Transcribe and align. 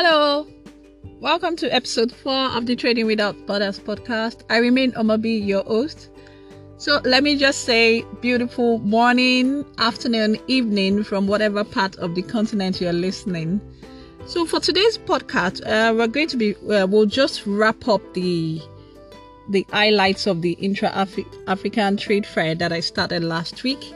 Hello, 0.00 0.46
welcome 1.20 1.56
to 1.56 1.74
episode 1.74 2.12
four 2.12 2.50
of 2.56 2.66
the 2.66 2.76
Trading 2.76 3.04
Without 3.06 3.34
Borders 3.48 3.80
podcast. 3.80 4.44
I 4.48 4.58
remain 4.58 4.92
Omobi, 4.92 5.44
your 5.44 5.64
host. 5.64 6.10
So 6.76 7.00
let 7.02 7.24
me 7.24 7.34
just 7.34 7.64
say, 7.64 8.04
beautiful 8.20 8.78
morning, 8.78 9.64
afternoon, 9.78 10.38
evening 10.46 11.02
from 11.02 11.26
whatever 11.26 11.64
part 11.64 11.96
of 11.96 12.14
the 12.14 12.22
continent 12.22 12.80
you're 12.80 12.92
listening. 12.92 13.60
So 14.24 14.46
for 14.46 14.60
today's 14.60 14.98
podcast, 14.98 15.66
uh, 15.66 15.92
we're 15.92 16.06
going 16.06 16.28
to 16.28 16.36
be 16.36 16.54
uh, 16.54 16.86
we'll 16.86 17.06
just 17.06 17.44
wrap 17.44 17.88
up 17.88 18.14
the 18.14 18.62
the 19.50 19.66
highlights 19.72 20.28
of 20.28 20.42
the 20.42 20.52
intra 20.60 20.90
African 21.48 21.96
trade 21.96 22.24
fair 22.24 22.54
that 22.54 22.72
I 22.72 22.78
started 22.78 23.24
last 23.24 23.64
week. 23.64 23.92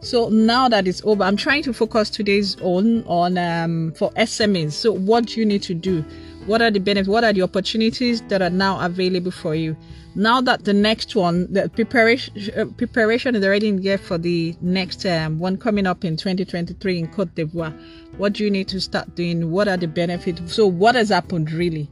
So 0.00 0.28
now 0.28 0.68
that 0.68 0.86
it's 0.86 1.02
over, 1.04 1.24
I'm 1.24 1.36
trying 1.36 1.62
to 1.64 1.72
focus 1.72 2.10
today's 2.10 2.56
on 2.60 3.02
on 3.04 3.38
um, 3.38 3.92
for 3.96 4.10
SMEs. 4.12 4.72
So 4.72 4.92
what 4.92 5.26
do 5.26 5.40
you 5.40 5.46
need 5.46 5.62
to 5.64 5.74
do? 5.74 6.04
What 6.46 6.62
are 6.62 6.70
the 6.70 6.78
benefits? 6.78 7.08
What 7.08 7.24
are 7.24 7.32
the 7.32 7.42
opportunities 7.42 8.22
that 8.22 8.40
are 8.40 8.50
now 8.50 8.84
available 8.84 9.32
for 9.32 9.54
you? 9.54 9.76
Now 10.14 10.40
that 10.42 10.64
the 10.64 10.72
next 10.72 11.16
one, 11.16 11.52
the 11.52 11.68
preparation 11.68 12.34
uh, 12.56 12.66
preparation 12.76 13.34
is 13.34 13.44
already 13.44 13.68
in 13.68 13.80
gear 13.80 13.98
for 13.98 14.16
the 14.16 14.54
next 14.60 15.04
um, 15.04 15.38
one 15.38 15.56
coming 15.56 15.86
up 15.86 16.04
in 16.04 16.16
2023 16.16 16.98
in 16.98 17.08
Cote 17.08 17.34
d'Ivoire 17.34 17.74
what 18.18 18.32
do 18.32 18.44
you 18.44 18.50
need 18.50 18.68
to 18.68 18.80
start 18.80 19.14
doing? 19.14 19.50
What 19.50 19.68
are 19.68 19.76
the 19.76 19.88
benefits? 19.88 20.54
So 20.54 20.66
what 20.66 20.94
has 20.94 21.10
happened 21.10 21.52
really? 21.52 21.88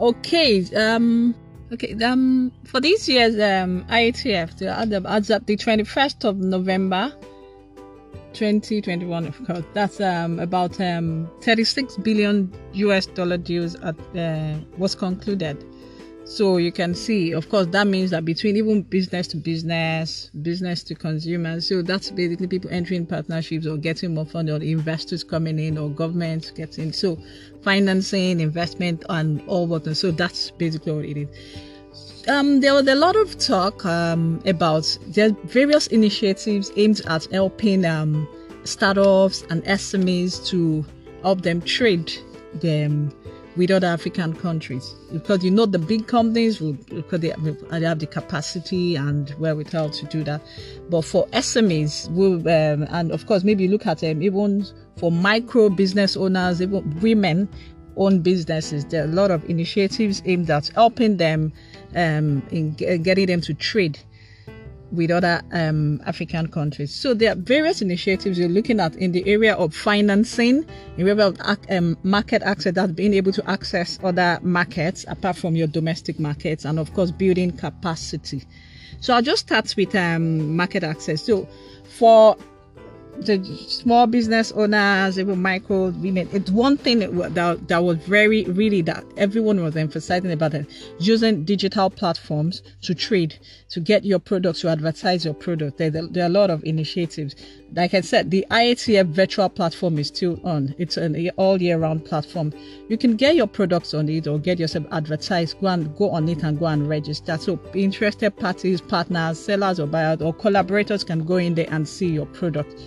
Okay, 0.00 0.64
um, 0.74 1.34
okay, 1.72 1.94
um, 2.04 2.52
for 2.64 2.80
this 2.80 3.08
year's 3.08 3.34
um 3.34 3.84
IATF, 3.88 4.58
the 4.58 5.02
as 5.08 5.30
of 5.30 5.46
the 5.46 5.56
21st 5.56 6.24
of 6.24 6.36
November, 6.38 7.12
2021, 8.32 9.26
of 9.26 9.46
course, 9.46 9.64
that's 9.72 10.00
um 10.00 10.38
about 10.40 10.80
um 10.80 11.30
36 11.42 11.96
billion 11.98 12.52
US 12.74 13.06
dollar 13.06 13.36
deals 13.36 13.76
at, 13.76 13.96
uh, 14.16 14.54
was 14.78 14.94
concluded. 14.94 15.64
So 16.24 16.56
you 16.56 16.72
can 16.72 16.94
see, 16.94 17.32
of 17.32 17.50
course, 17.50 17.66
that 17.68 17.86
means 17.86 18.10
that 18.10 18.24
between 18.24 18.56
even 18.56 18.82
business 18.82 19.26
to 19.28 19.36
business, 19.36 20.30
business 20.40 20.82
to 20.84 20.94
consumers, 20.94 21.68
so 21.68 21.82
that's 21.82 22.10
basically 22.10 22.46
people 22.46 22.70
entering 22.72 23.04
partnerships 23.04 23.66
or 23.66 23.76
getting 23.76 24.14
more 24.14 24.24
funding, 24.24 24.54
or 24.54 24.64
investors 24.64 25.22
coming 25.22 25.58
in, 25.58 25.76
or 25.76 25.90
governments 25.90 26.50
getting 26.50 26.92
so 26.92 27.18
financing, 27.62 28.40
investment, 28.40 29.04
and 29.10 29.46
all 29.48 29.66
what. 29.66 29.84
So 29.96 30.10
that's 30.10 30.50
basically 30.52 30.92
what 30.92 31.04
it 31.04 31.16
is. 31.18 32.26
Um, 32.26 32.60
there 32.60 32.72
was 32.72 32.88
a 32.88 32.94
lot 32.94 33.16
of 33.16 33.38
talk 33.38 33.84
um, 33.84 34.40
about 34.46 34.98
there 35.08 35.30
various 35.44 35.88
initiatives 35.88 36.72
aimed 36.76 37.02
at 37.06 37.26
helping 37.26 37.84
um, 37.84 38.26
startups 38.64 39.42
and 39.50 39.62
SMEs 39.64 40.46
to 40.48 40.86
help 41.22 41.42
them 41.42 41.60
trade 41.60 42.10
them 42.54 43.12
with 43.56 43.70
other 43.70 43.86
African 43.86 44.34
countries 44.34 44.94
because 45.12 45.44
you 45.44 45.50
know 45.50 45.66
the 45.66 45.78
big 45.78 46.06
companies 46.06 46.60
will 46.60 46.72
because 46.72 47.20
they, 47.20 47.32
they 47.70 47.80
have 47.80 47.98
the 47.98 48.06
capacity 48.06 48.96
and 48.96 49.30
wherewithal 49.38 49.90
to 49.90 50.06
do 50.06 50.24
that. 50.24 50.42
But 50.90 51.02
for 51.02 51.26
SMEs, 51.28 52.10
will 52.12 52.36
um, 52.48 52.86
and 52.90 53.12
of 53.12 53.26
course 53.26 53.44
maybe 53.44 53.68
look 53.68 53.86
at 53.86 53.98
them 53.98 54.18
um, 54.18 54.22
even 54.22 54.66
for 54.96 55.12
micro 55.12 55.68
business 55.68 56.16
owners, 56.16 56.60
even 56.60 57.00
women 57.00 57.48
own 57.96 58.20
businesses. 58.20 58.84
There 58.84 59.02
are 59.02 59.08
a 59.08 59.12
lot 59.12 59.30
of 59.30 59.48
initiatives 59.48 60.22
aimed 60.24 60.50
at 60.50 60.68
helping 60.68 61.16
them 61.16 61.52
um, 61.94 62.42
in 62.50 62.72
getting 62.74 63.26
them 63.26 63.40
to 63.42 63.54
trade 63.54 63.98
with 64.94 65.10
other 65.10 65.42
um, 65.52 66.00
African 66.06 66.48
countries. 66.48 66.94
So 66.94 67.14
there 67.14 67.32
are 67.32 67.36
various 67.36 67.82
initiatives 67.82 68.38
you're 68.38 68.48
looking 68.48 68.80
at 68.80 68.94
in 68.96 69.12
the 69.12 69.26
area 69.28 69.54
of 69.54 69.74
financing, 69.74 70.64
in 70.96 71.08
area 71.08 71.26
of 71.26 71.38
um, 71.70 71.96
market 72.02 72.42
access, 72.42 72.74
that 72.74 72.96
being 72.96 73.14
able 73.14 73.32
to 73.32 73.50
access 73.50 73.98
other 74.02 74.38
markets 74.42 75.04
apart 75.08 75.36
from 75.36 75.56
your 75.56 75.66
domestic 75.66 76.18
markets, 76.18 76.64
and 76.64 76.78
of 76.78 76.92
course 76.94 77.10
building 77.10 77.52
capacity. 77.56 78.44
So 79.00 79.14
I'll 79.14 79.22
just 79.22 79.46
start 79.46 79.74
with 79.76 79.94
um, 79.94 80.56
market 80.56 80.82
access. 80.82 81.22
So 81.22 81.48
for 81.84 82.36
the 83.20 83.44
small 83.68 84.06
business 84.06 84.52
owners, 84.52 85.18
even 85.18 85.40
micro 85.40 85.88
women. 85.90 86.28
It's 86.32 86.50
one 86.50 86.76
thing 86.76 86.98
that, 87.00 87.68
that 87.68 87.82
was 87.82 87.98
very, 87.98 88.44
really 88.44 88.82
that 88.82 89.04
everyone 89.16 89.62
was 89.62 89.76
emphasizing 89.76 90.32
about 90.32 90.54
it, 90.54 90.66
using 90.98 91.44
digital 91.44 91.90
platforms 91.90 92.62
to 92.82 92.94
trade, 92.94 93.38
to 93.70 93.80
get 93.80 94.04
your 94.04 94.18
products, 94.18 94.60
to 94.60 94.68
advertise 94.68 95.24
your 95.24 95.34
product. 95.34 95.78
There, 95.78 95.90
there 95.90 96.24
are 96.24 96.26
a 96.26 96.28
lot 96.28 96.50
of 96.50 96.64
initiatives. 96.64 97.34
Like 97.76 97.92
I 97.92 98.02
said, 98.02 98.30
the 98.30 98.46
IATF 98.52 99.06
virtual 99.06 99.48
platform 99.48 99.98
is 99.98 100.06
still 100.06 100.38
on. 100.44 100.76
It's 100.78 100.96
an 100.96 101.30
all 101.36 101.60
year 101.60 101.76
round 101.78 102.04
platform. 102.04 102.52
You 102.88 102.96
can 102.96 103.16
get 103.16 103.34
your 103.34 103.48
products 103.48 103.94
on 103.94 104.08
it 104.08 104.28
or 104.28 104.38
get 104.38 104.60
yourself 104.60 104.86
advertised. 104.92 105.60
Go 105.60 105.66
and 105.66 105.96
go 105.96 106.10
on 106.10 106.28
it 106.28 106.44
and 106.44 106.56
go 106.56 106.66
and 106.66 106.88
register. 106.88 107.36
So 107.36 107.58
interested 107.74 108.36
parties, 108.36 108.80
partners, 108.80 109.40
sellers 109.40 109.80
or 109.80 109.88
buyers 109.88 110.22
or 110.22 110.32
collaborators 110.32 111.02
can 111.02 111.24
go 111.24 111.36
in 111.36 111.56
there 111.56 111.66
and 111.68 111.88
see 111.88 112.08
your 112.08 112.26
product. 112.26 112.80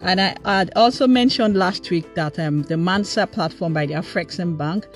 And 0.00 0.20
I 0.20 0.36
had 0.44 0.72
also 0.74 1.06
mentioned 1.06 1.56
last 1.56 1.88
week 1.90 2.14
that 2.16 2.36
um, 2.40 2.62
the 2.64 2.76
Mansa 2.76 3.28
platform 3.28 3.74
by 3.74 3.86
the 3.86 3.94
Afrexim 3.94 4.58
Bank, 4.58 4.86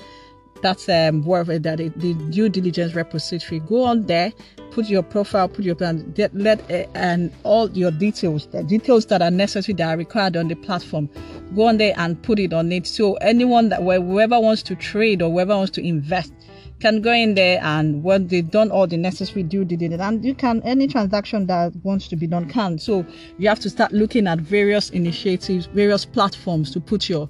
that's 0.61 0.87
um, 0.89 1.23
where 1.25 1.43
that 1.43 1.77
the 1.77 2.13
due 2.29 2.49
diligence 2.49 2.93
repository. 2.95 3.59
Go 3.61 3.83
on 3.83 4.03
there, 4.03 4.31
put 4.71 4.87
your 4.87 5.03
profile, 5.03 5.47
put 5.47 5.65
your 5.65 5.75
plan, 5.75 6.13
let 6.33 6.59
uh, 6.71 6.85
and 6.95 7.31
all 7.43 7.69
your 7.71 7.91
details, 7.91 8.47
the 8.47 8.63
details 8.63 9.05
that 9.07 9.21
are 9.21 9.31
necessary 9.31 9.75
that 9.75 9.93
are 9.93 9.97
required 9.97 10.37
on 10.37 10.47
the 10.47 10.55
platform. 10.55 11.09
Go 11.55 11.67
on 11.67 11.77
there 11.77 11.93
and 11.97 12.21
put 12.23 12.39
it 12.39 12.53
on 12.53 12.71
it. 12.71 12.87
So 12.87 13.15
anyone 13.15 13.69
that 13.69 13.81
whoever 13.81 14.39
wants 14.39 14.63
to 14.63 14.75
trade 14.75 15.21
or 15.21 15.29
whoever 15.29 15.55
wants 15.55 15.71
to 15.71 15.85
invest 15.85 16.33
can 16.81 16.99
go 17.01 17.13
in 17.13 17.35
there 17.35 17.59
and 17.61 18.03
when 18.03 18.27
they've 18.27 18.49
done 18.49 18.71
all 18.71 18.87
the 18.87 18.97
necessary 18.97 19.43
due 19.43 19.63
diligence 19.63 20.01
and 20.01 20.25
you 20.25 20.33
can 20.33 20.61
any 20.63 20.87
transaction 20.87 21.45
that 21.45 21.71
wants 21.83 22.07
to 22.07 22.15
be 22.15 22.25
done 22.25 22.49
can 22.49 22.79
so 22.79 23.05
you 23.37 23.47
have 23.47 23.59
to 23.59 23.69
start 23.69 23.91
looking 23.91 24.25
at 24.27 24.39
various 24.39 24.89
initiatives 24.89 25.67
various 25.67 26.05
platforms 26.05 26.71
to 26.71 26.79
put 26.79 27.07
your 27.07 27.29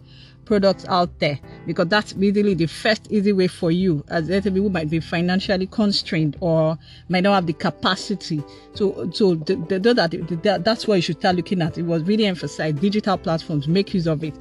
products 0.52 0.84
out 0.90 1.18
there 1.20 1.40
because 1.66 1.88
that's 1.88 2.12
really 2.16 2.54
the 2.54 2.66
first 2.66 3.10
easy 3.10 3.32
way 3.32 3.48
for 3.48 3.72
you 3.72 4.04
as 4.10 4.28
people 4.28 4.52
who 4.52 4.70
might 4.70 4.90
be 4.90 5.00
financially 5.00 5.66
constrained 5.66 6.36
or 6.42 6.78
might 7.08 7.24
not 7.24 7.36
have 7.36 7.46
the 7.46 7.54
capacity. 7.54 8.44
So 8.74 9.10
so 9.12 9.36
the, 9.36 10.60
that's 10.62 10.88
what 10.90 10.96
you 10.96 11.02
should 11.02 11.20
start 11.20 11.38
looking 11.38 11.62
at. 11.62 11.78
It 11.78 11.84
was 11.84 12.04
really 12.04 12.26
emphasized 12.26 12.82
digital 12.82 13.18
platforms 13.18 13.70
make 13.70 13.94
use 13.94 14.08
of 14.08 14.26
it 14.26 14.34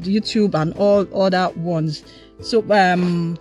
youtube 0.00 0.54
and 0.60 0.74
all 0.74 1.06
other 1.14 1.50
ones. 1.50 2.02
So 2.40 2.68
um 2.72 3.38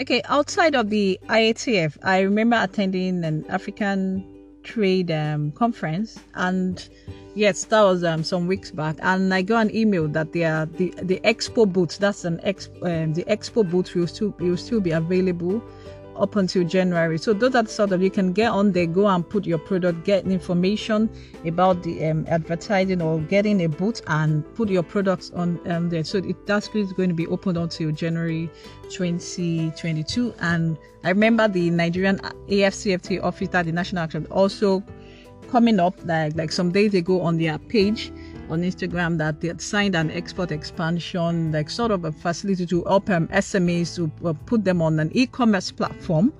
Okay, 0.00 0.22
outside 0.26 0.76
of 0.76 0.88
the 0.88 1.18
IATF, 1.26 1.98
I 2.04 2.20
remember 2.20 2.56
attending 2.58 3.22
an 3.24 3.44
African 3.50 4.24
trade 4.68 5.10
um, 5.10 5.50
conference, 5.52 6.18
and 6.34 6.88
yes, 7.34 7.64
that 7.64 7.82
was 7.82 8.04
um, 8.04 8.22
some 8.22 8.46
weeks 8.46 8.70
back. 8.70 8.96
And 9.00 9.32
I 9.32 9.42
got 9.42 9.66
an 9.66 9.74
email 9.74 10.06
that 10.08 10.32
the 10.32 10.68
the 10.76 10.86
the 11.02 11.20
expo 11.24 11.70
booth, 11.72 11.98
that's 11.98 12.24
an 12.24 12.38
ex 12.42 12.68
um, 12.82 13.14
the 13.14 13.24
expo 13.24 13.68
booth 13.68 13.94
will 13.94 14.06
still 14.06 14.34
will 14.38 14.56
still 14.56 14.80
be 14.80 14.92
available 14.92 15.62
up 16.18 16.36
until 16.36 16.64
January. 16.64 17.18
So 17.18 17.32
those 17.32 17.54
are 17.54 17.66
sort 17.66 17.92
of 17.92 18.02
you 18.02 18.10
can 18.10 18.32
get 18.32 18.50
on 18.50 18.72
there, 18.72 18.86
go 18.86 19.06
and 19.08 19.28
put 19.28 19.46
your 19.46 19.58
product, 19.58 20.04
get 20.04 20.26
information 20.26 21.08
about 21.46 21.82
the 21.82 22.04
um, 22.06 22.26
advertising 22.28 23.00
or 23.00 23.20
getting 23.20 23.62
a 23.62 23.68
booth 23.68 24.02
and 24.06 24.44
put 24.54 24.68
your 24.68 24.82
products 24.82 25.30
on 25.34 25.60
um, 25.70 25.88
there. 25.88 26.04
So 26.04 26.18
it, 26.18 26.46
that's 26.46 26.68
going 26.68 27.08
to 27.08 27.14
be 27.14 27.26
open 27.26 27.56
until 27.56 27.92
January 27.92 28.50
2022. 28.90 30.34
And 30.40 30.76
I 31.04 31.10
remember 31.10 31.48
the 31.48 31.70
Nigerian 31.70 32.18
AFCFTA 32.18 33.22
office 33.22 33.48
the 33.48 33.72
National 33.72 34.02
Action 34.02 34.26
also 34.30 34.82
coming 35.50 35.80
up 35.80 35.94
like 36.04 36.36
like 36.36 36.52
some 36.52 36.70
days 36.70 36.94
ago 36.94 37.22
on 37.22 37.38
their 37.38 37.58
page 37.58 38.12
on 38.50 38.62
Instagram 38.62 39.18
that 39.18 39.40
they 39.40 39.48
had 39.48 39.60
signed 39.60 39.94
an 39.94 40.10
export 40.10 40.50
expansion, 40.52 41.52
like 41.52 41.70
sort 41.70 41.90
of 41.90 42.04
a 42.04 42.12
facility 42.12 42.66
to 42.66 42.84
help 42.84 43.10
um, 43.10 43.28
SMEs 43.28 43.96
to 43.96 44.10
uh, 44.26 44.32
put 44.46 44.64
them 44.64 44.82
on 44.82 44.98
an 45.00 45.10
e-commerce 45.12 45.70
platform. 45.70 46.32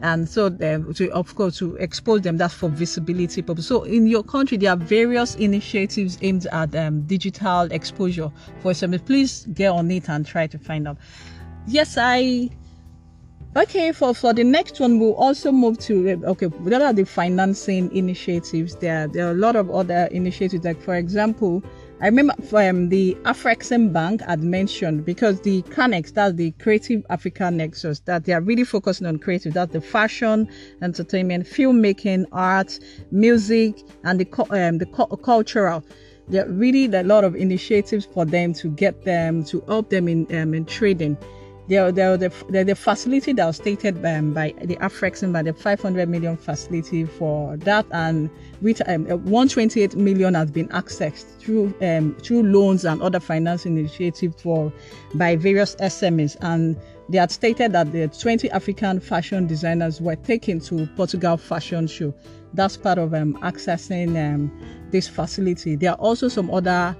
And 0.00 0.28
so, 0.28 0.48
to, 0.48 1.10
of 1.10 1.34
course, 1.34 1.58
to 1.58 1.74
expose 1.76 2.20
them, 2.22 2.36
that's 2.36 2.54
for 2.54 2.68
visibility 2.68 3.42
purpose. 3.42 3.66
So, 3.66 3.82
in 3.82 4.06
your 4.06 4.22
country, 4.22 4.56
there 4.56 4.70
are 4.70 4.76
various 4.76 5.34
initiatives 5.34 6.18
aimed 6.22 6.46
at 6.52 6.74
um, 6.76 7.02
digital 7.02 7.62
exposure 7.62 8.30
for 8.60 8.72
SMEs. 8.72 9.04
Please 9.04 9.46
get 9.54 9.72
on 9.72 9.90
it 9.90 10.08
and 10.08 10.24
try 10.24 10.46
to 10.46 10.58
find 10.58 10.86
out. 10.86 10.98
Yes, 11.66 11.96
I 11.98 12.50
Okay, 13.56 13.92
for, 13.92 14.14
for 14.14 14.34
the 14.34 14.44
next 14.44 14.78
one, 14.78 15.00
we'll 15.00 15.14
also 15.14 15.50
move 15.50 15.78
to 15.78 16.22
okay. 16.26 16.46
What 16.46 16.82
are 16.82 16.92
the 16.92 17.04
financing 17.04 17.90
initiatives? 17.96 18.76
There, 18.76 19.08
there 19.08 19.26
are 19.26 19.30
a 19.30 19.34
lot 19.34 19.56
of 19.56 19.70
other 19.70 20.06
initiatives. 20.12 20.64
Like 20.64 20.80
for 20.80 20.94
example, 20.94 21.64
I 22.00 22.06
remember 22.06 22.34
um, 22.52 22.90
the 22.90 23.16
Afrexim 23.22 23.90
Bank 23.90 24.20
had 24.20 24.42
mentioned 24.44 25.06
because 25.06 25.40
the 25.40 25.62
CANEX, 25.62 26.12
that's 26.12 26.36
the 26.36 26.50
Creative 26.52 27.04
Africa 27.08 27.50
Nexus, 27.50 28.00
that 28.00 28.26
they 28.26 28.34
are 28.34 28.42
really 28.42 28.64
focusing 28.64 29.06
on 29.06 29.18
creative. 29.18 29.54
That's 29.54 29.72
the 29.72 29.80
fashion, 29.80 30.48
entertainment, 30.82 31.46
filmmaking, 31.46 32.26
art, 32.32 32.78
music, 33.10 33.82
and 34.04 34.20
the 34.20 34.28
um, 34.50 34.76
the 34.76 34.86
cultural 35.22 35.82
there 36.28 36.46
are 36.46 36.52
really 36.52 36.84
a 36.94 37.02
lot 37.02 37.24
of 37.24 37.34
initiatives 37.34 38.04
for 38.04 38.26
them 38.26 38.52
to 38.52 38.68
get 38.68 39.04
them 39.04 39.42
to 39.44 39.62
help 39.62 39.88
them 39.88 40.08
in 40.08 40.26
um, 40.36 40.52
in 40.52 40.66
trading. 40.66 41.16
They're, 41.68 41.92
they're, 41.92 42.16
the, 42.16 42.30
the 42.48 42.74
facility 42.74 43.34
that 43.34 43.46
was 43.46 43.56
stated 43.56 44.00
by, 44.00 44.14
um, 44.14 44.32
by 44.32 44.54
the 44.62 44.76
Afrexim 44.76 45.34
by 45.34 45.42
the 45.42 45.52
500 45.52 46.08
million 46.08 46.36
facility 46.38 47.04
for 47.04 47.58
that, 47.58 47.84
and 47.90 48.30
which 48.60 48.80
um, 48.86 49.04
128 49.04 49.94
million 49.94 50.32
has 50.32 50.50
been 50.50 50.68
accessed 50.68 51.26
through 51.38 51.74
um, 51.82 52.14
through 52.22 52.42
loans 52.42 52.86
and 52.86 53.02
other 53.02 53.20
financing 53.20 53.76
initiatives 53.76 54.40
for 54.42 54.72
by 55.14 55.36
various 55.36 55.76
SMEs. 55.76 56.38
And 56.40 56.74
they 57.10 57.18
had 57.18 57.30
stated 57.30 57.72
that 57.72 57.92
the 57.92 58.08
20 58.08 58.50
African 58.50 58.98
fashion 58.98 59.46
designers 59.46 60.00
were 60.00 60.16
taken 60.16 60.60
to 60.60 60.86
Portugal 60.96 61.36
Fashion 61.36 61.86
Show. 61.86 62.14
That's 62.54 62.78
part 62.78 62.96
of 62.96 63.12
um, 63.12 63.34
accessing 63.42 64.16
um, 64.16 64.50
this 64.90 65.06
facility. 65.06 65.76
There 65.76 65.90
are 65.90 65.98
also 65.98 66.28
some 66.28 66.50
other 66.50 66.96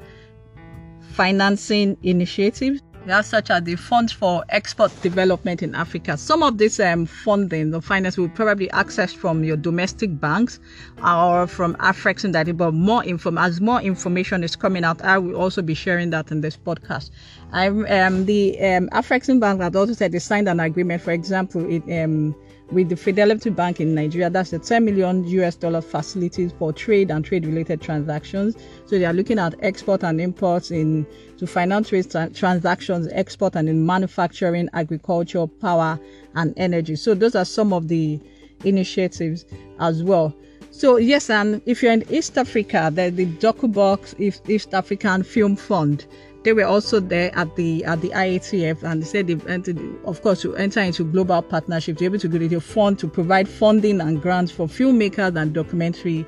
financing 1.13 1.97
initiatives 2.03 2.83
have 3.09 3.27
such 3.27 3.51
as 3.51 3.63
the 3.65 3.77
Fund 3.77 4.11
for 4.11 4.45
Export 4.49 4.93
Development 5.03 5.63
in 5.63 5.75
Africa. 5.75 6.17
Some 6.17 6.43
of 6.43 6.59
this 6.59 6.81
um, 6.81 7.07
funding, 7.07 7.71
the 7.71 7.81
finance, 7.81 8.17
will 8.17 8.29
probably 8.29 8.71
access 8.71 9.13
from 9.13 9.45
your 9.45 9.57
domestic 9.57 10.21
banks 10.21 10.61
or 11.05 11.47
from 11.47 11.75
Afrex 11.77 12.31
that. 12.33 12.57
But 12.57 12.73
more 12.73 13.05
inform 13.05 13.39
as 13.39 13.61
more 13.61 13.81
information 13.81 14.45
is 14.45 14.57
coming 14.57 14.85
out, 14.85 15.03
I 15.03 15.19
will 15.19 15.37
also 15.37 15.63
be 15.63 15.75
sharing 15.75 16.11
that 16.11 16.31
in 16.31 16.41
this 16.41 16.57
podcast. 16.57 17.11
I 17.53 17.67
um, 17.67 18.27
the 18.27 18.59
um, 18.61 18.89
Afrexim 18.91 19.41
Bank 19.41 19.61
has 19.61 19.75
also 19.75 19.93
said 19.93 20.13
they 20.13 20.19
signed 20.19 20.49
an 20.49 20.61
agreement. 20.61 21.03
For 21.03 21.13
example, 21.13 21.71
it 21.71 21.83
um 22.03 22.35
with 22.71 22.89
the 22.89 22.97
Fidelity 22.97 23.51
Bank 23.51 23.81
in 23.81 23.95
Nigeria. 23.95 24.29
That's 24.31 24.51
the 24.51 24.59
10 24.59 24.85
million 24.85 25.25
US 25.25 25.57
dollar 25.57 25.81
facilities 25.81 26.53
for 26.59 26.73
trade 26.73 27.11
and 27.11 27.25
trade 27.25 27.47
related 27.47 27.81
transactions. 27.81 28.57
So 28.87 28.99
they 28.99 29.05
are 29.05 29.13
looking 29.13 29.39
at 29.39 29.55
export 29.63 30.03
and 30.03 30.21
imports 30.21 30.71
in 30.71 31.07
to 31.39 31.47
finance 31.47 31.89
trade 31.89 32.11
tra- 32.11 32.31
transactions, 32.31 33.09
export 33.13 33.57
and 33.57 33.69
in 33.69 33.87
manufacturing, 33.87 34.69
agriculture, 34.75 35.47
power, 35.47 35.99
and 36.35 36.53
energy. 36.57 36.97
So 36.97 37.15
those 37.15 37.35
are 37.35 37.45
some 37.45 37.73
of 37.73 37.89
the 37.89 38.21
initiatives 38.65 39.45
as 39.81 40.03
well. 40.03 40.35
So 40.71 40.97
yes, 40.97 41.31
and 41.31 41.63
if 41.67 41.83
you're 41.83 41.93
in 41.93 42.05
East 42.13 42.37
Africa, 42.37 42.91
there's 42.93 43.15
the 43.15 43.27
DOCUBOX 43.27 44.49
East 44.49 44.75
African 44.75 45.23
Film 45.23 45.57
Fund 45.57 46.07
they 46.49 46.55
were 46.55 46.65
also 46.65 46.99
there 46.99 47.31
at 47.37 47.57
the 47.57 47.85
at 47.85 48.01
the 48.01 48.09
IATF 48.09 48.83
and 48.83 49.03
they 49.03 49.07
said 49.07 49.27
they've 49.27 49.47
entered, 49.49 49.79
of 50.07 50.23
course, 50.23 50.41
to 50.41 50.57
enter 50.57 50.81
into 50.81 51.05
global 51.05 51.43
partnership 51.43 51.99
to 51.99 52.01
be 52.01 52.05
able 52.07 52.19
to 52.19 52.27
get 52.27 52.51
a 52.55 52.59
fund 52.59 52.99
to 53.01 53.07
provide 53.07 53.47
funding 53.47 54.01
and 54.01 54.23
grants 54.23 54.51
for 54.51 54.67
filmmakers 54.67 55.37
and 55.37 55.53
documentary 55.53 56.25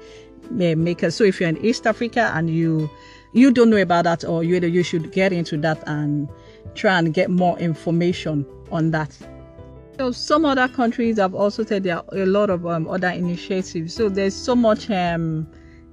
eh, 0.60 0.74
makers. 0.74 1.14
So 1.14 1.24
if 1.24 1.40
you're 1.40 1.48
in 1.48 1.56
East 1.64 1.86
Africa 1.86 2.32
and 2.34 2.50
you 2.50 2.90
you 3.32 3.50
don't 3.50 3.70
know 3.70 3.78
about 3.78 4.04
that 4.04 4.22
or 4.22 4.44
you 4.44 4.60
you 4.60 4.82
should 4.82 5.10
get 5.10 5.32
into 5.32 5.56
that 5.56 5.82
and 5.86 6.28
try 6.74 6.98
and 6.98 7.14
get 7.14 7.30
more 7.30 7.58
information 7.58 8.44
on 8.70 8.90
that. 8.90 9.16
So 9.96 10.12
some 10.12 10.44
other 10.44 10.68
countries 10.68 11.16
have 11.16 11.34
also 11.34 11.64
said 11.64 11.84
there 11.84 11.96
are 11.96 12.04
a 12.12 12.26
lot 12.26 12.50
of 12.50 12.66
um, 12.66 12.86
other 12.88 13.08
initiatives. 13.08 13.94
So 13.94 14.10
there's 14.10 14.34
so 14.36 14.54
much 14.54 14.90
um, 14.90 15.46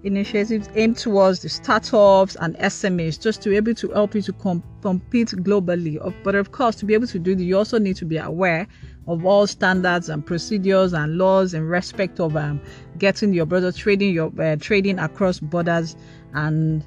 initiatives 0.03 0.69
aimed 0.75 0.97
towards 0.97 1.41
the 1.41 1.49
startups 1.49 2.35
and 2.39 2.55
SMEs 2.57 3.19
just 3.19 3.41
to 3.41 3.49
be 3.49 3.55
able 3.55 3.73
to 3.73 3.89
help 3.89 4.15
you 4.15 4.21
to 4.21 4.33
com- 4.33 4.63
compete 4.81 5.29
globally. 5.29 5.97
But 6.23 6.35
of 6.35 6.51
course, 6.51 6.75
to 6.77 6.85
be 6.85 6.93
able 6.93 7.07
to 7.07 7.19
do 7.19 7.35
this, 7.35 7.43
you 7.43 7.57
also 7.57 7.79
need 7.79 7.95
to 7.97 8.05
be 8.05 8.17
aware 8.17 8.67
of 9.07 9.25
all 9.25 9.47
standards 9.47 10.09
and 10.09 10.25
procedures 10.25 10.93
and 10.93 11.17
laws 11.17 11.53
in 11.53 11.63
respect 11.67 12.19
of 12.19 12.35
um, 12.35 12.61
getting 12.97 13.33
your 13.33 13.45
brother 13.45 13.71
trading 13.71 14.13
your 14.13 14.31
uh, 14.39 14.55
trading 14.57 14.99
across 14.99 15.39
borders 15.39 15.95
and 16.33 16.85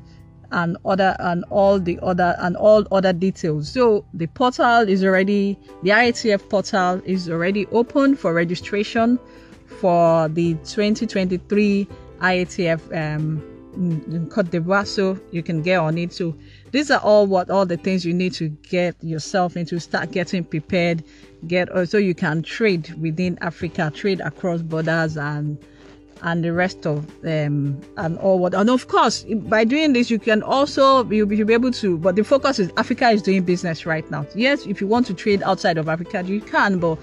and 0.52 0.76
other 0.84 1.16
and 1.20 1.44
all 1.50 1.78
the 1.78 1.98
other 2.02 2.34
and 2.40 2.56
all 2.56 2.84
other 2.92 3.12
details. 3.12 3.72
So 3.72 4.04
the 4.14 4.26
portal 4.26 4.88
is 4.88 5.04
already 5.04 5.58
the 5.82 5.90
IATF 5.90 6.48
portal 6.48 7.00
is 7.04 7.30
already 7.30 7.66
open 7.66 8.16
for 8.16 8.34
registration 8.34 9.18
for 9.80 10.28
the 10.28 10.54
2023 10.64 11.88
IATF 12.20 12.80
um, 12.96 13.42
in 13.74 14.28
Cote 14.30 14.50
d'Ivoire, 14.50 14.86
so 14.86 15.18
you 15.30 15.42
can 15.42 15.62
get 15.62 15.78
on 15.78 15.96
it. 15.98 16.12
So 16.12 16.34
these 16.72 16.90
are 16.90 17.00
all 17.00 17.26
what 17.26 17.50
all 17.50 17.66
the 17.66 17.76
things 17.76 18.04
you 18.04 18.14
need 18.14 18.32
to 18.34 18.48
get 18.48 18.96
yourself 19.02 19.56
into. 19.56 19.78
Start 19.78 20.10
getting 20.12 20.44
prepared, 20.44 21.04
get 21.46 21.70
uh, 21.70 21.86
so 21.86 21.98
you 21.98 22.14
can 22.14 22.42
trade 22.42 22.92
within 23.00 23.38
Africa, 23.40 23.92
trade 23.94 24.20
across 24.20 24.62
borders, 24.62 25.16
and 25.16 25.58
and 26.22 26.44
the 26.44 26.52
rest 26.52 26.86
of 26.86 27.20
them 27.22 27.80
and 27.96 28.18
all 28.18 28.38
what 28.38 28.54
and 28.54 28.68
of 28.68 28.88
course 28.88 29.24
by 29.48 29.64
doing 29.64 29.92
this 29.92 30.10
you 30.10 30.18
can 30.18 30.42
also 30.42 31.08
you'll 31.08 31.26
be, 31.26 31.36
you'll 31.36 31.46
be 31.46 31.54
able 31.54 31.70
to 31.70 31.96
but 31.96 32.14
the 32.16 32.22
focus 32.22 32.58
is 32.58 32.70
africa 32.76 33.08
is 33.08 33.22
doing 33.22 33.42
business 33.42 33.86
right 33.86 34.10
now 34.10 34.26
yes 34.34 34.66
if 34.66 34.80
you 34.80 34.86
want 34.86 35.06
to 35.06 35.14
trade 35.14 35.42
outside 35.44 35.78
of 35.78 35.88
africa 35.88 36.22
you 36.24 36.40
can 36.40 36.78
but 36.78 36.98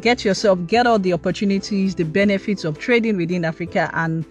get 0.00 0.24
yourself 0.24 0.58
get 0.66 0.86
all 0.86 0.98
the 0.98 1.12
opportunities 1.12 1.96
the 1.96 2.04
benefits 2.04 2.64
of 2.64 2.78
trading 2.78 3.16
within 3.16 3.44
africa 3.44 3.90
and 3.94 4.24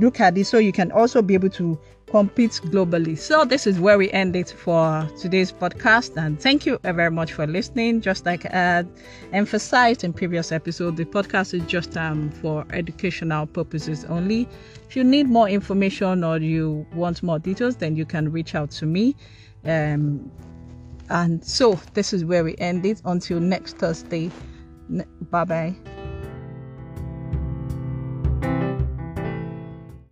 look 0.00 0.20
at 0.20 0.34
this 0.34 0.48
so 0.48 0.58
you 0.58 0.72
can 0.72 0.92
also 0.92 1.22
be 1.22 1.34
able 1.34 1.50
to 1.50 1.78
compete 2.06 2.52
globally. 2.66 3.18
So 3.18 3.44
this 3.44 3.66
is 3.66 3.80
where 3.80 3.98
we 3.98 4.10
end 4.12 4.36
it 4.36 4.50
for 4.50 5.08
today's 5.18 5.52
podcast 5.52 6.16
and 6.16 6.40
thank 6.40 6.64
you 6.64 6.78
very 6.82 7.10
much 7.10 7.32
for 7.32 7.46
listening. 7.46 8.00
Just 8.00 8.24
like 8.24 8.46
I 8.46 8.84
emphasized 9.32 10.04
in 10.04 10.12
previous 10.12 10.52
episode, 10.52 10.96
the 10.96 11.04
podcast 11.04 11.54
is 11.54 11.66
just 11.66 11.96
um, 11.96 12.30
for 12.30 12.64
educational 12.70 13.46
purposes 13.46 14.04
only. 14.04 14.48
If 14.88 14.96
you 14.96 15.02
need 15.02 15.28
more 15.28 15.48
information 15.48 16.22
or 16.22 16.38
you 16.38 16.86
want 16.94 17.22
more 17.22 17.38
details, 17.38 17.76
then 17.76 17.96
you 17.96 18.06
can 18.06 18.30
reach 18.30 18.54
out 18.54 18.70
to 18.72 18.86
me. 18.86 19.16
Um, 19.64 20.30
and 21.10 21.44
so 21.44 21.78
this 21.94 22.12
is 22.12 22.24
where 22.24 22.44
we 22.44 22.56
end 22.58 22.86
it 22.86 23.02
until 23.04 23.40
next 23.40 23.78
Thursday. 23.78 24.30
Bye 25.30 25.44
bye. 25.44 25.95